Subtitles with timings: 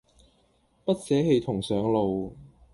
[0.83, 2.35] 不捨棄同上路